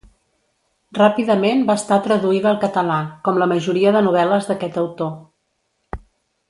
[0.99, 2.97] Ràpidament va estar traduïda al català,
[3.29, 6.05] com la majoria de novel·les d'aquest autor.